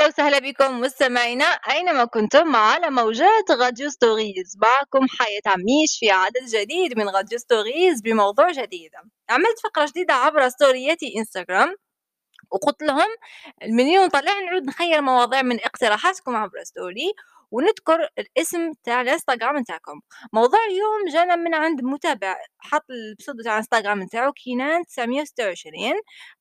[0.00, 1.44] أهلا وسهلا بكم مستمعينا.
[1.44, 8.00] أينما كنتم على موجات راديو Stories معكم حياة عميش في عدد جديد من راديو Stories
[8.00, 8.90] بموضوع جديد.
[9.30, 11.74] عملت فقرة جديدة عبر ستورياتي إنستغرام
[12.50, 13.08] وقلت لهم
[13.62, 17.12] اليوم طلع نعود نخير مواضيع من اقتراحاتكم عبر story
[17.50, 20.00] ونذكر الاسم تاع الانستغرام نتاعكم.
[20.32, 25.92] موضوع اليوم جانا من عند متابع حط ال pseudo تاع الانستغرام نتاعو كينان 926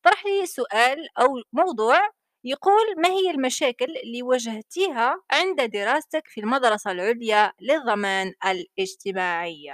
[0.03, 2.09] طرح لي سؤال أو موضوع
[2.43, 9.71] يقول ما هي المشاكل اللي واجهتيها عند دراستك في المدرسة العليا للضمان الاجتماعي؟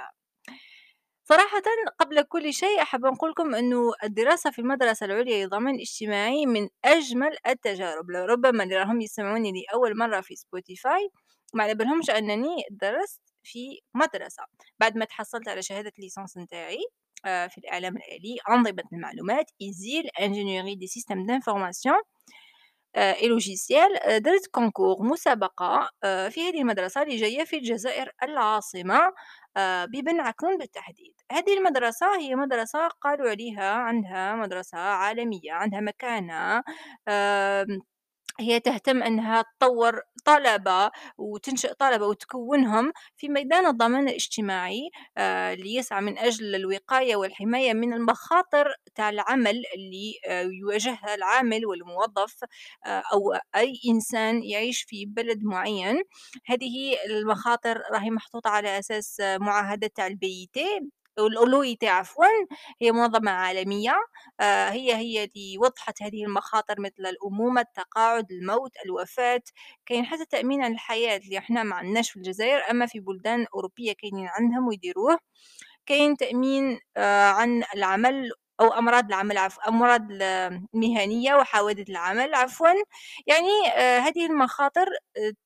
[1.24, 1.62] صراحةً
[2.00, 7.38] قبل كل شيء أحب نقول لكم إنه الدراسة في المدرسة العليا للضمان الاجتماعي من أجمل
[7.48, 11.10] التجارب، ربما اللي راهم يسمعوني لأول مرة في Spotify
[11.54, 14.44] ما على بالهمش أنني درست في مدرسة،
[14.80, 16.80] بعد ما تحصلت على شهادة الليسانس نتاعي
[17.26, 22.00] آه، في الإعلام الآلي أنظمة المعلومات ISIL ingénierie des systèmes d'information
[22.96, 23.90] et logiciels
[24.24, 29.14] درت concours مسابقة آه، في هذه المدرسة اللي جاية في الجزائر العاصمة
[29.58, 31.14] آه، ببن عكنون بالتحديد.
[31.32, 36.64] هذه المدرسة هي مدرسة قالوا عليها عندها مدرسة عالمية عندها مكانة
[38.40, 46.02] هي تهتم أنها تطور طلبة وتنشئ طلبة وتكونهم في ميدان الضمان الاجتماعي آه، اللي يسعى
[46.02, 52.44] من أجل الوقاية والحماية من المخاطر تاع العمل اللي آه، يواجهها العامل والموظف
[52.86, 56.04] آه، أو أي إنسان يعيش في بلد معين.
[56.46, 60.08] هذه المخاطر راهي محطوطة على أساس معاهدة تاع
[61.18, 62.28] البيتين الأولويتي عفوًا
[62.82, 63.96] هي منظمة عالمية
[64.40, 69.42] آه، هي هي اللي وضحت هذه المخاطر مثل الأمومة، التقاعد، الموت، الوفاة،
[69.86, 73.94] كاين حتى تأمين عن الحياة اللي إحنا ما عندناش في الجزائر أما في بلدان أوروبية
[73.94, 75.18] كاينين عندهم ويديروه،
[75.86, 82.70] كاين تأمين آه، عن العمل أو أمراض العمل عفوا أمراض المهنية وحوادث العمل عفوًا،
[83.28, 84.86] يعني آه، هذه المخاطر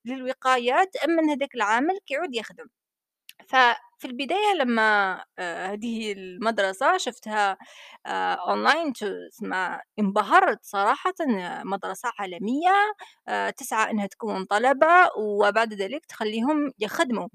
[0.06, 2.68] للوقاية تأمن هذاك العامل كيعود يخدم.
[3.48, 7.58] ففي البداية لمّا آآ هذه المدرسة شُفتها
[8.06, 8.92] آآ online
[9.32, 11.14] تسمع انبهرت صراحةً
[11.64, 12.70] مدرسة عالمية
[13.28, 14.88] آآ تسعى إنها تكوّن طلبة
[15.18, 17.28] وبعد ذلك تخلّيهم يخدموا،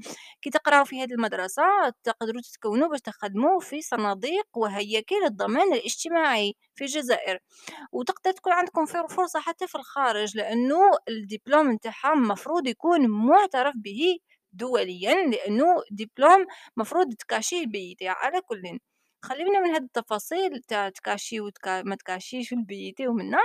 [0.43, 1.63] كي تقراو في هذه المدرسة
[2.05, 7.39] تقدروا تتكوّنوا باش تخدموا في صناديق وهياكل الضمان الاجتماعي في الجزائر،
[7.93, 10.79] وتقدر تكون عندكم فر فرصة حتى في الخارج لأنه
[11.09, 14.19] الدبلوم نتاعهم مفروض يكون مُعترف به
[14.55, 18.79] دوليًا لأنه دبلوم مفروض تكاشيه بيتي على كلٍ،
[19.25, 23.39] خلّينا من هاد التفاصيل تاع تكاشي وتك ما تكاشيش والبيتي ومنا،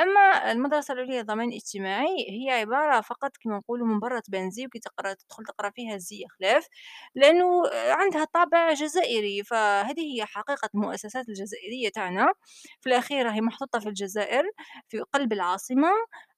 [0.00, 4.78] أما المدرسة العليا للضمان الاجتماعي هي عبارة فقط كيما نقولوا من برا تبان زي وكي
[4.78, 6.66] تقرأ تدخل تقرأ فيها زي خلاف،
[7.14, 12.32] لأنه عندها طابع جزائري، فهذه هي حقيقة المؤسسات الجزائرية تاعنا،
[12.80, 14.44] في الأخير راهي محطوطة في الجزائر
[14.88, 15.88] في قلب العاصمة،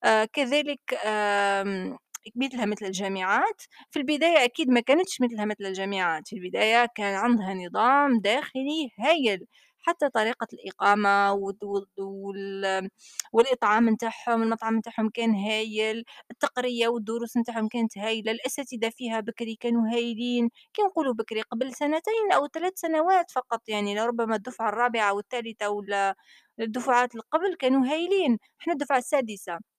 [0.05, 1.99] آآ كذلك آمم
[2.37, 3.63] مثلها مثل الجامعات.
[3.91, 6.29] في البداية أكيد ما كانتش مثلها مثل الجامعات.
[6.29, 9.47] في البداية كان عندها نظام داخلي هايل.
[9.87, 12.91] حتى طريقة الإقامة وال...
[13.33, 16.05] والإطعام نتاعهم المطعم نتاعهم كان هايل.
[16.31, 18.33] التقرية والدروس نتاعهم كانت هايلة.
[18.33, 20.51] الأساتذة فيها بكري كانوا هايلين.
[20.75, 23.95] كي نقولوا بكري قبل سنتين أو ثلاث سنوات فقط يعني.
[23.95, 26.15] لربما الدفعة الرابعة والثالثة ولا
[26.61, 28.39] الدفعات القبل كانوا هايلين.
[28.61, 29.74] إحنا الدفعة السادسة.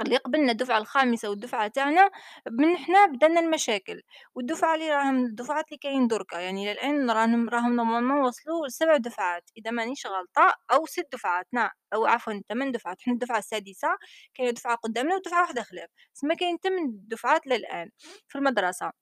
[0.00, 2.10] اللي قبلنا الدفعة الخامسة والدفعة تاعنا
[2.50, 4.02] من حنا بدأنا المشاكل،
[4.34, 9.50] والدفعة اللي راهم الدفعات اللي كاين دركا يعني الآن راهم راهم normalement وصلوا ل7 دفعات
[9.56, 13.88] إذا مانيش غالطة أو 6 دفعات نعم أو عفوا 8 دفعات حنا الدفعة السادسة
[14.34, 17.90] كاينة دفعة قدامنا ودفعة واحدة خلاف، تسمى كاين 8 دفعات للآن
[18.28, 18.92] في المدرسة.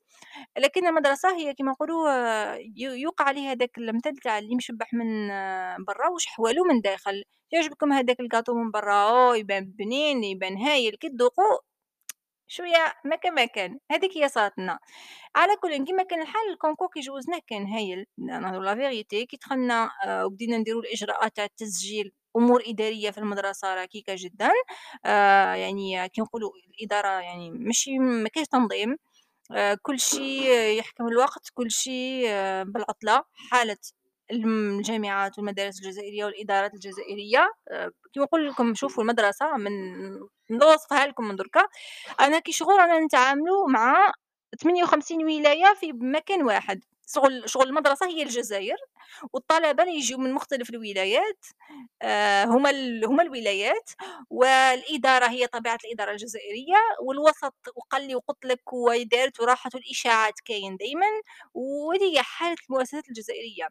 [0.58, 2.08] لكن المدرسة هي كيما نقولوا
[2.76, 5.28] يوقع عليها داك المثل تاع اللي مشبّح من
[5.84, 9.34] برا واش حوالو من داخل، يعجبكم هداك الكاطو من برا.
[9.34, 11.58] يبان بنين يبان هايل كي تذوقوا
[12.48, 14.78] شوية ما كان ما كان، هاذيك هي صارت لنا،
[15.36, 18.06] على كلٍ كيما كان الحال ال concours كي جوزناه كان هايل.
[18.18, 19.26] نهضروا la vérité.
[19.26, 19.90] كي دخلنا
[20.26, 24.50] وبدينا نديروا الإجراءات تاع التسجيل أمور إدارية في المدرسة ركيكة جدًا.
[25.06, 26.50] آه، يعني كي نقولوا
[26.80, 28.96] الإدارة يعني ماشي ما كاينش تنظيم.
[29.52, 33.24] آه، كل شيء يحكم الوقت كل شيء آه، بالعطلة.
[33.52, 33.78] حالة
[34.32, 39.72] الجامعات والمدارس الجزائرية والإدارات الجزائرية آه، كيما نقول لكم شوفوا المدرسة من
[40.50, 41.66] نوصفها لكم من دركا
[42.20, 44.12] أنا كي شغل رانا نتعاملوا مع
[44.62, 46.84] 58 ولاية في مكان واحد.
[47.14, 48.76] شغل شغل المدرسة هي الجزائر،
[49.32, 51.46] والطلبة يجيو من مختلف الولايات
[52.02, 52.70] آآ هُما
[53.06, 53.90] هُما الولايات،
[54.30, 61.06] والإدارة هي طبيعة الإدارة الجزائرية، والوسط وقال لي وقلت لك ودارت وراحت والإشاعات كاين دايمًا،
[61.54, 63.68] وهذه هي حالة المؤسسات الجزائرية.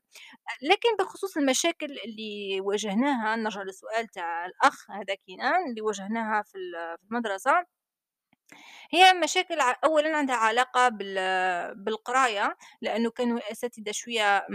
[0.62, 6.98] لكن بخصوص المشاكل اللي واجهناها نرجع للسؤال تاع الأخ هذا كينان اللي واجهناها في ال
[7.00, 7.66] في المدرسة
[8.92, 11.16] هي مشاكل أولًا عندها علاقة بال
[11.76, 14.46] بالقراية، لأنه كانوا الأساتذة شوية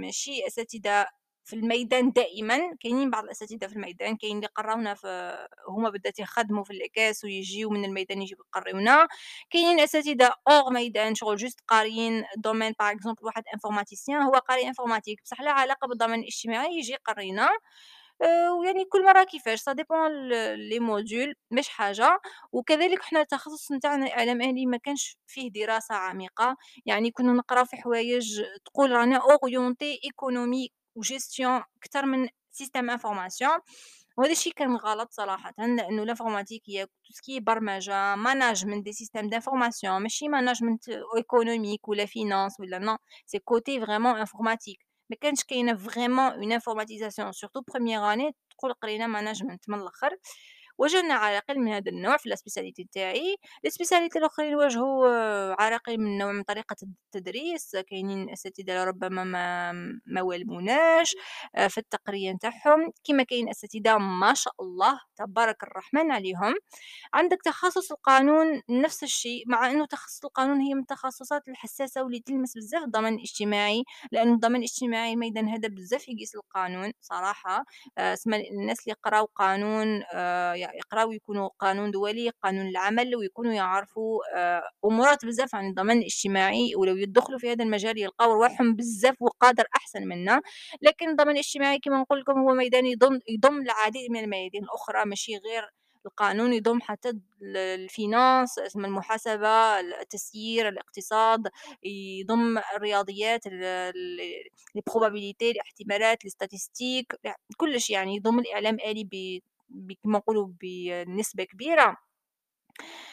[0.00, 1.06] ماشي أساتذة
[1.44, 5.36] في الميدان دائمًا، كاينين بعض الأساتذة في الميدان، كاين اللي قراونا في
[5.68, 9.08] هُما بالذات يخدموا في la caisse ويجيو من الميدان يجيو يقريونا،
[9.50, 15.22] كاينين أساتذة hors ميدان شغل juste قاريين domaine par exemple واحد informaticien هو قاري informatique
[15.24, 17.48] بصح لا علاقة بال domaine الاجتماعي يجي يقرينا.
[18.22, 22.20] آه، ويعني كل مرة كيفاش؟ ça dépend les modules مش حاجة.
[22.52, 26.56] وكذلك حنا التخصص نتاعنا اعلام الي يعني ما كانش فيه دراسة عميقة.
[26.86, 33.58] يعني كنا نقرأ في حوايج تقول رانا اوريونتي ايكونومي وجيستيون أكثر من سيستم انفورماسيون
[34.18, 40.28] وهذا الشيء كان غلط صراحة لأنه لافورماتيك هي سكي برمجة ماناجمنت دي سيستم دانفورماسيون ماشي
[40.28, 42.96] ماناجمنت ايكونوميك ولا فينانس ولا نو
[43.26, 49.06] سي كوتي فريمون انفورماتيك ما كانش كاينة فريمون اون انفورماتيزاسيون سورتو بروميير اني تقول قرينا
[49.06, 50.16] ماناجمنت من الآخر.
[50.78, 56.18] واجهنا عراقيل من هذا النوع في السبيساليتي تاعي لي سبيساليتي الآخرين واجهوا آه، عراقيل من
[56.18, 57.76] نوع من طريقة التدريس.
[57.76, 59.72] كاينين أساتذة ربما ما
[60.06, 61.16] ما والموناش
[61.54, 62.92] آه، في التقريه نتاعهم.
[63.04, 66.54] كما كاين أساتذة ما شاء الله تبارك الرحمن عليهم.
[67.14, 72.56] عندك تخصص القانون نفس الشيء مع إنه تخصص القانون هي من التخصصات الحساسة واللي تلمس
[72.56, 73.84] بزاف الضمان الاجتماعي.
[74.12, 77.64] لأن الضمان الاجتماعي ميدان هذا بزاف يقيس القانون صراحة.
[77.98, 80.02] آه، اسمى الناس اللي قراو قانون
[80.74, 86.96] يقراو يكونوا قانون دولي قانون العمل ويكونوا يعرفوا آه، أمورات بزاف عن الضمان الاجتماعي ولو
[86.96, 90.40] يدخلوا في هذا المجال يلقاو رواحهم بزاف وقادر أحسن منا.
[90.82, 95.36] لكن الضمان الاجتماعي كما نقول لكم هو ميدان يضم يضم العديد من الميادين الأخرى ماشي
[95.36, 95.70] غير
[96.06, 101.48] القانون يضم حتى ال finance المحاسبة التسيير الاقتصاد
[101.84, 107.14] يضم الرياضيات les probabilités الاحتمالات ال statistiques
[107.56, 109.40] كلش يعني يضم الإعلام الآلي ب
[110.04, 111.96] كما نقولوا بنسبة كبيرة.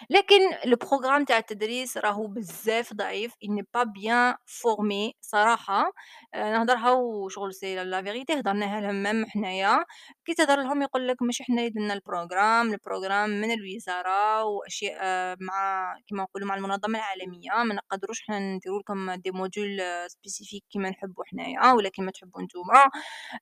[0.10, 3.32] لكن le programme تاع التدريس راهو بزاف ضعيف.
[3.34, 5.92] N'est pas bien formé صراحة.
[6.34, 9.86] آآ نهضرها وشغل c'est la vérité هضرناها لهم même حنايا.
[10.26, 14.98] كي تهضر لهم يقول لك ماشي حنا درنا ال programme ال programme من الوزارة وأشياء
[15.02, 17.64] آه، مع كيما نقولوا مع المنظمة العالمية.
[17.64, 22.84] ما نقدروش حنا نديرو لكم des modules spécifiques كيما نحبو حنايا ولا كيما تحبو نتوما.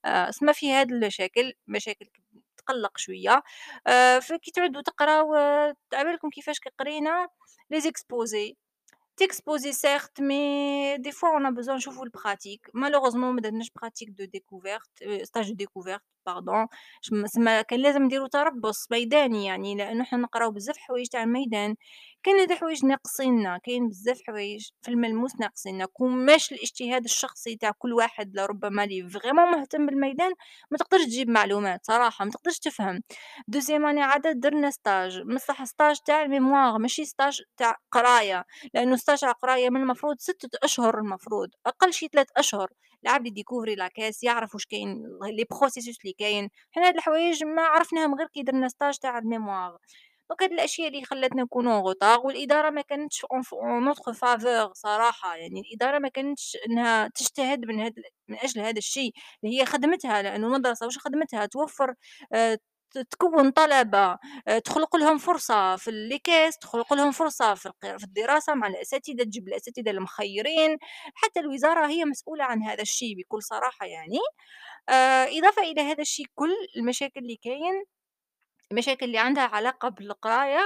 [0.05, 2.05] آآ سما في هاد المشاكل مشاكل
[2.67, 3.43] تقلّق شوية.
[3.87, 5.33] آآ فكي تعودوا تقراو
[5.93, 7.27] على بالكم كيفاش كي قرينا
[7.71, 8.57] les exposés
[9.17, 13.71] تيكسبوزي certes mais des fois on a besoin نشوفوا ال pratique malheureusement ما درناش
[14.21, 16.67] de découverte euh, stage de découverte pardon
[17.25, 21.75] سما كان لازم نديرو تربص ميداني يعني لأنه حنا نقراو بزاف حوايج تاع الميدان.
[22.23, 25.85] كاين هاد الحوايج ناقصيننا كاين بزاف حوايج في الملموس ناقصيننا.
[25.85, 30.31] كو ماكاش الاجتهاد الشخصي تاع كل واحد لربما اللي vraiment مهتم بالميدان
[30.71, 33.01] ما تقدرش تجيب معلومات صراحة ما تقدرش تفهم.
[33.47, 38.95] deuxième année عاد درنا stage بصح stage تاع ال mémoire ماشي stage تاع قراية لأنه
[38.95, 42.69] stage تاع قراية من المفروض ستة أشهر المفروض أقل شي ثلاث أشهر.
[43.03, 46.49] العبد يديكوفري la caisse يعرف واش كاين les processus اللي كاين.
[46.71, 49.77] حنا هاد الحوايج ما عرفناهم غير كي درنا stage تاع ال mémoire.
[50.41, 55.35] هاد الأشياء اللي خلاتنا نكونوا en retard والإدارة ما كانتش en notre faveur صراحة.
[55.35, 57.93] يعني الإدارة ما كانتش إنها تجتهد من هاد
[58.27, 59.11] من أجل هذا الشيء.
[59.43, 61.93] اللي هي خدمتها لأنه المدرسة واش خدمتها؟ توفر
[62.33, 62.57] آه
[63.11, 64.17] تكون طلبة
[64.47, 69.23] آه، تخلق لهم فرصة في les caisses تخلق لهم فرصة في في الدراسة مع الأساتذة
[69.23, 70.77] تجيب الأساتذة المخيرين.
[71.15, 74.17] حتى الوزارة هي مسؤولة عن هذا الشيء بكل صراحة يعني.
[74.89, 77.83] آه، إضافة إلى هذا الشيء كل المشاكل اللي كاين
[78.71, 80.59] المشاكل اللي عندها علاقة بالقراية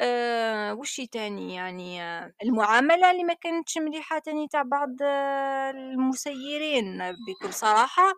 [0.00, 6.98] آآ وش تاني؟ يعني آه، المعاملة اللي ما كانتش مليحة تاني تاع بعض آه، المسيّرين
[7.12, 8.12] بكل صراحة.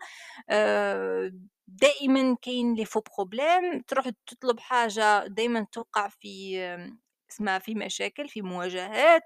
[0.51, 1.33] آآ
[1.69, 6.59] دائمًا كاين لي faux problème تروح تطلب حاجة دايمًا توقع في
[7.35, 9.23] اسمها في مشاكل في مواجهات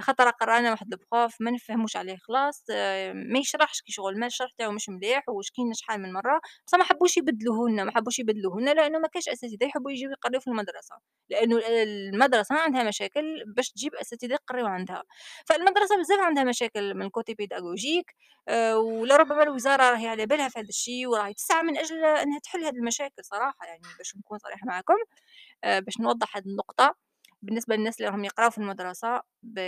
[0.00, 4.50] خاطر قرأنا واحد البروف ما نفهموش عليه خلاص آه، ما يشرحش كي شغل ما الشرح
[4.58, 8.60] تاعو مش مليح وشكينا شحال من مرة بصح ما حبوش يبدلوه لنا ما حبوش يبدلوه
[8.60, 10.96] لنا لأنه ما كاش أساتذة يحبوا يجيو يقريو في المدرسة
[11.30, 15.02] لأنه المدرسة ما عندها مشاكل باش تجيب أساتذة يقريو عندها
[15.46, 18.14] فالمدرسة بزاف عندها مشاكل من côté pédagogique
[18.48, 22.64] أه ولربما الوزارة راهي على بالها في هذا الشيء وراهي تسعى من أجل إنها تحل
[22.64, 24.94] هذه المشاكل صراحة يعني باش نكون صريحة معكم
[25.64, 27.09] أه باش نوضح هذه النقطة.
[27.42, 29.60] بالنسبة للناس اللي راهم يقراو في المدرسة ب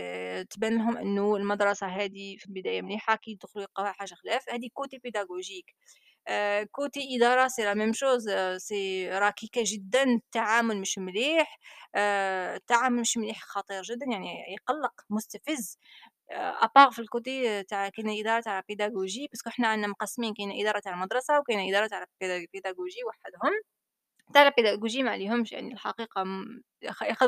[0.51, 4.97] تبان لهم إنه المدرسة هذه في البداية مليحة، كي يدخلوا يلقاوها حاجة خلاف، هذه côté
[4.99, 5.75] pédagogique.
[6.29, 11.59] آآ côté إدارة c'est la même chose c'est ركيكة جدًا، التعامل مش مليح،
[11.95, 15.79] آآ التعامل مش مليح خطير جدًا، يعني يقلّق، مستفز.
[16.63, 20.35] à part في ال côté تاع كاينة إدارة تاع pédagogie parce que حنا عندنا مقسمين
[20.35, 22.05] كاينة إدارة تاع المدرسة وكاينة إدارة تاع
[22.57, 23.53] pédagogie وحدهم،
[24.33, 26.63] تاع ال pédagogie ما عليهمش يعني الحقيقة م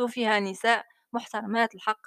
[0.09, 2.01] فيها نساء محترمات الحق،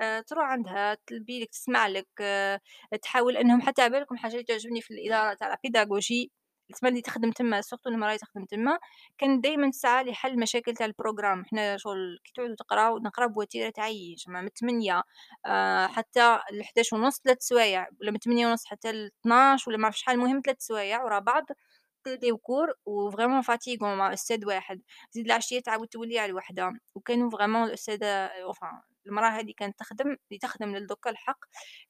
[0.00, 2.60] آآ تروح عندها تلبي لك، تسمع لك، آه،
[3.02, 6.32] تحاول إنهم حتى على بالكم اللي تعجبني في الإدارة تاع ال pédagogie
[6.74, 8.78] تسمى اللي تخدم تما surtout المرا اللي تخدم تما،
[9.18, 13.70] كانت دايمًا تسعى لحل المشاكل تاع ال programme، حنا شغل كي تعودوا تقراو نقراو بوتيرة
[13.70, 15.02] تعيّش، ما من 08:00
[15.46, 20.40] آآ حتى ل11:30 3 سوايع، ولا من 08:30 حتى ل12 ولا ما عرف شحال، المهم
[20.42, 21.44] 3 سوايع ورا بعض
[22.08, 24.82] تلقاو cours و vraiment fatigant مع أستاذ واحد،
[25.12, 30.38] تزيد العشية تعاود تولي على الوحدة، وكانوا vraiment الأستاذة enfin المرا هذه كانت تخدم اللي
[30.42, 31.38] تخدم للدركا الحق،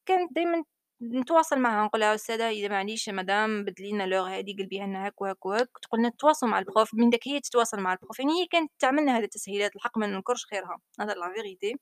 [0.07, 0.65] كانت دايمًا
[1.03, 5.21] نتواصل معاها نقول لها أستاذة إذا معليش مدام بدلي لنا l'heure هذه قلبيها لنا هاك
[5.23, 8.19] وهاك وهاك، تقول لنا تواصلوا مع ال prof، من داك هي تتواصل مع ال prof،
[8.21, 11.77] يعني هي كانت تعمل لنا هذه التسهيلات الحق ما ننكرش خيرها، هذا la vérité.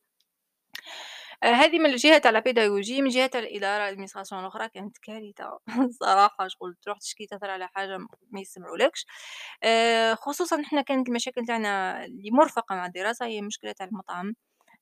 [1.43, 5.59] آآ هذه من الجهة تاع ال pédagogie، من جهة الإدارة ال administration الأخرى كانت كارثة
[5.88, 7.99] الصراحة شغل تروح تشكي تهدر على حاجة
[8.31, 9.07] ما يسمعولكش،
[9.64, 14.35] آآ خصوصًا إحنا كانت المشاكل تاعنا اللي مرفقة مع الدراسة هي المشكلة تاع المطعم،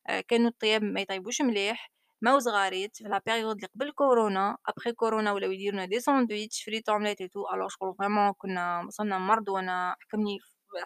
[0.09, 1.93] آآ كانوا الطياب ما يطيبوش مليح،
[2.23, 6.65] ما surtout في la période اللي قبل كورونا، après كورونا ولاو يديروا لنا des sandwichs
[6.65, 7.55] frites omelette et tout.
[7.55, 10.39] Alors شغل vraiment كنا وصلنا مرض وأنا حكمني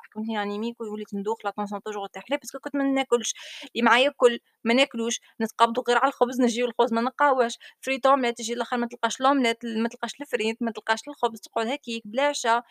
[0.05, 3.35] حكمتني anémique ووليت ندوخ la tension toujours طيح لي parce que كنت ما ناكلش،
[3.77, 8.39] اللي معايا ياكل ما ناكلوش، نتقابضوا غير على الخبز نجيو الخبز ما نلقاوهش، frites omelette
[8.39, 12.63] تجي الآخر ما تلقاش الأومليت ما تلقاش الفريت ما تلقاش الخبز تقعد هاكيك بلا عشا،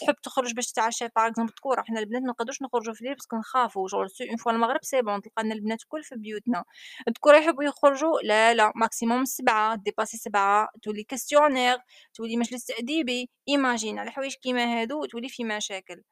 [0.00, 3.28] تحب تخرج باش تتعشى par exemple ذكورة، حنا البنات ما نقدروش نخرجوا في الليل parce
[3.28, 6.64] que نخافوا شغل سو une fois المغرب c'est bon تلقى البنات الكل في بيوتنا،
[7.08, 8.72] الذكورة يحبوا يخرجوا؟ لا لا.
[8.76, 11.78] maximum 7 dépassé 7 تولي questionnaire
[12.14, 16.02] تولي مجلس تأديبي، imagine على حوايج كيما هادو تولي في مشاكل.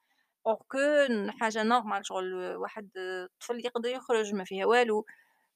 [0.47, 0.77] alors que
[1.39, 2.89] حاجة normal شغل واحد
[3.41, 5.05] طفل يقدر يخرج ما فيها والو،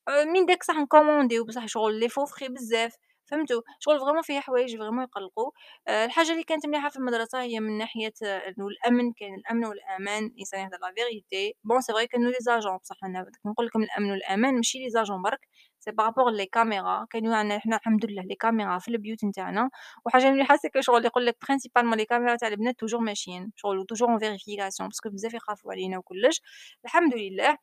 [0.09, 4.77] آآ من داك صح نكومونديو بصح شغل لي فوفخي بزاف، فهمتوا؟ شغل vraiment فيها حوايج
[4.77, 5.51] vraiment يقلقوا،
[5.87, 9.65] آآ الحاجة اللي كانت مليحة في المدرسة هي من ناحية آه، إنه الأمن، كان الأمن
[9.65, 13.83] والأمان، الإنسان يهدر la vérité، bon c'est vrai كانوا les agents بصح أنا نقول لكم
[13.83, 15.47] الأمن والأمان ماشي les agents برك،
[15.87, 19.69] c'est par rapport les caméras، كانوا عندنا حنا الحمد لله les caméras في البيوت نتاعنا،
[20.05, 23.85] وحاجة مليحة c'est que شغل يقول لك principalement les caméras تاع البنات toujours ماشيين، شغل
[23.85, 26.41] toujours en vérification parce que بزاف يخافوا علينا وكلش،
[26.85, 27.57] الحمد لله.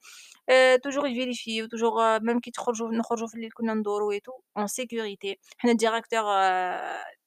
[0.82, 5.34] toujours يفيريفيو toujours même كي تخرجوا نخرجوا في الليل كنا ندورو tout en sécurité.
[5.58, 6.24] حنا ال directeur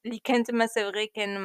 [0.06, 1.38] اللي كان تما c'est كان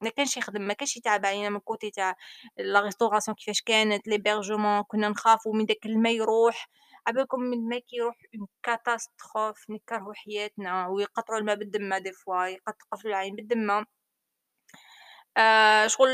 [0.00, 2.16] ما كانش يخدم ما كانش يتعب علينا من ال côté تاع
[2.58, 6.68] la restauration كيفاش كانت l'hébergement كنا نخافوا من داك الما يروح
[7.06, 13.36] عبالكم من الما كيروح اون كاتاستروف نكرهوا حياتنا ويقطعوا الماء بالدمة دي فوا يقفلوا العين
[13.36, 13.86] بالدمة.
[15.36, 16.08] آآ شغل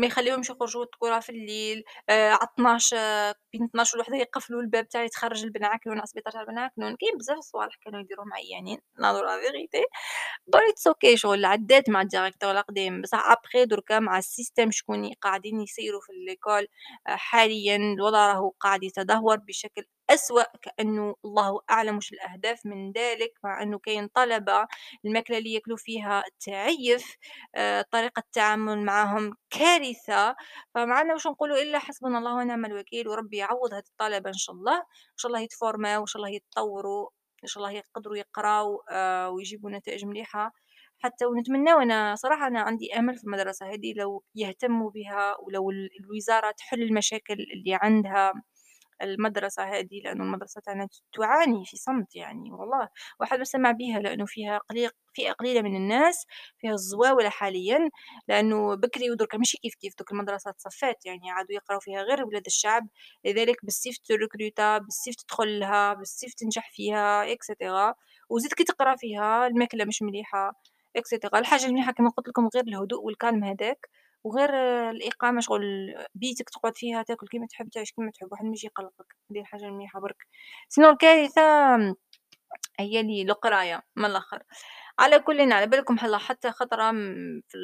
[0.00, 5.02] ما يخليوهمش يخرجوا الذكورة في الليل، آآ على 12 بين 12 و13 يقفلوا الباب تاع
[5.04, 9.84] يتخرج البنعكنون على السبيطار تاع البنعكنون، كاين بزاف صوالح كانوا يديروهم عيانين نهضروا لا فيغيتي،
[10.46, 15.60] دونك اتس أوكي شغل عدات مع الديريكتور القديم، بصح ابخي دركا مع السيستيم شكون قاعدين
[15.60, 16.66] يسيروا في ليكول
[17.06, 23.62] حاليًا الوضع راهو قاعد يتدهور بشكل أسوأ كأنه الله أعلم وش الأهداف من ذلك، مع
[23.62, 24.66] إنه كاين طلبة
[25.04, 27.16] الماكلة اللي ياكلوا فيها تعيّف،
[27.56, 30.36] آآ طريقة التعامل معاهم كارثة،
[30.74, 34.56] فما عندنا واش نقولوا إلا حسبنا الله ونعم الوكيل، وربي يعوّض هاد الطلبة إن شاء
[34.56, 37.08] الله، إن شاء الله يتفورماو، إن شاء الله يتطوروا،
[37.44, 40.52] إن شاء الله يقدروا يقراو آآ ويجيبوا نتائج مليحة،
[40.98, 45.88] حتى ونتمناو أنا صراحة أنا عندي أمل في المدرسة هذه لو يهتموا بها ولو ال
[46.00, 48.32] الوزارة تحل المشاكل اللي عندها.
[49.02, 52.88] المدرسة هذه لأنه المدرسة تاعنا تعاني في صمت يعني والله.
[53.20, 56.26] واحد ما سمع بيها لأنه فيها قليل فئة قليلة من الناس
[56.58, 57.90] فيها الزواولة حاليا
[58.28, 62.46] لأنه بكري ودركا ماشي كيف كيف دوك المدرسة تصفات يعني عادوا يقراو فيها غير ولاد
[62.46, 62.88] الشعب.
[63.24, 67.94] لذلك بالسيف ت recruter بالسيف تدخل لها بالسيف تنجح فيها et cetera
[68.30, 70.52] وزيد كي تقرا فيها الماكلة مش مليحة
[70.96, 73.88] et cetera الحاجة المليحة كما قلت لكم غير الهدوء وال calme هذاك.
[74.24, 74.50] وغير
[74.90, 79.06] الإقامة شغل بيتك تقعد فيها تاكل كيما تحب تعيش كيما تحب واحد ما يجي يقلقك
[79.30, 80.26] هذه الحاجة المليحة برك.
[80.68, 81.42] sinon الكارثة
[82.80, 84.42] هي اللي القراية من الآخر.
[84.98, 86.92] على كل على بالكم هلا حتى خطرة
[87.48, 87.58] في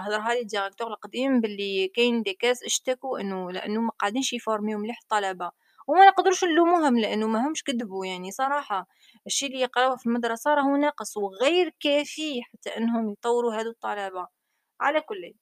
[0.00, 4.39] هضرها لي ال directeur القديم باللي كاين des cas اشتكوا إنه لأنه ما قاعدينش ي
[4.39, 5.50] formiw مليح الطلبة.
[5.88, 8.86] وما نقدروش نلوموهم لأنه ما همش كذبوا يعني صراحة.
[9.26, 14.28] الشي اللي يقراوه في المدرسة راهو ناقص وغير كافي حتى إنهم يطوروا هادو الطلبة.
[14.80, 15.34] على كل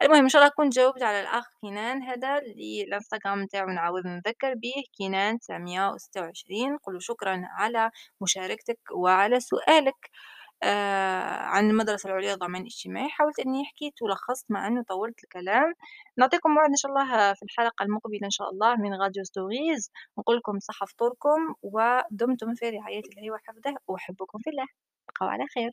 [0.00, 4.54] المهم إن شاء الله أكون جاوبت على الأخ كنان هذا اللي الإنستجرام نتاعو نعاود نذكّر
[4.54, 10.10] بيه كنان 926 نقول له شكرًا على مشاركتك وعلى سؤالك.
[10.64, 15.74] آآ عن المدرسة العُليا للضمان الاجتماعي، حاولت إني حكيت ولخّصت مع إنه طوّلت الكلام،
[16.18, 20.36] نعطيكم موعد إن شاء الله في الحلقة المقبلة إن شاء الله من راديو ستوريز، نقول
[20.36, 24.66] لكم صحة فطوركم ودمتم في رعاية الله وحفظه، أحبكم في الله،
[25.08, 25.72] تبقوا على خير.